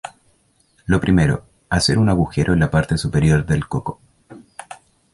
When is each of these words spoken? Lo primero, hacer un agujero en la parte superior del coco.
Lo 0.87 0.99
primero, 0.99 1.45
hacer 1.69 1.99
un 1.99 2.09
agujero 2.09 2.53
en 2.53 2.59
la 2.61 2.71
parte 2.71 2.97
superior 2.97 3.45
del 3.45 3.67
coco. 3.67 4.01